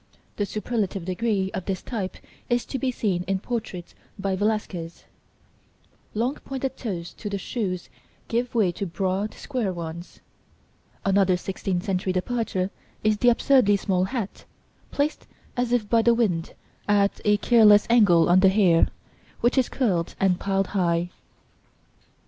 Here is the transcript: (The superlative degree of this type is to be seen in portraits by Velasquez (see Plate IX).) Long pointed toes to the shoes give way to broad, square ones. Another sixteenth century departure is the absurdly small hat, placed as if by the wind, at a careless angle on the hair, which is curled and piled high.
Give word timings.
(The 0.37 0.47
superlative 0.47 1.05
degree 1.05 1.51
of 1.53 1.65
this 1.65 1.83
type 1.83 2.17
is 2.49 2.65
to 2.65 2.79
be 2.79 2.89
seen 2.89 3.21
in 3.27 3.37
portraits 3.37 3.93
by 4.17 4.35
Velasquez 4.35 4.91
(see 4.93 5.03
Plate 5.03 5.13
IX).) 6.15 6.19
Long 6.19 6.33
pointed 6.43 6.75
toes 6.75 7.13
to 7.13 7.29
the 7.29 7.37
shoes 7.37 7.87
give 8.27 8.55
way 8.55 8.71
to 8.71 8.87
broad, 8.87 9.35
square 9.35 9.71
ones. 9.71 10.19
Another 11.05 11.37
sixteenth 11.37 11.83
century 11.83 12.11
departure 12.13 12.71
is 13.03 13.17
the 13.19 13.29
absurdly 13.29 13.77
small 13.77 14.05
hat, 14.05 14.45
placed 14.89 15.27
as 15.55 15.71
if 15.71 15.87
by 15.87 16.01
the 16.01 16.15
wind, 16.15 16.55
at 16.87 17.21
a 17.23 17.37
careless 17.37 17.85
angle 17.87 18.27
on 18.27 18.39
the 18.39 18.49
hair, 18.49 18.87
which 19.41 19.55
is 19.55 19.69
curled 19.69 20.15
and 20.19 20.39
piled 20.39 20.65
high. 20.73 21.09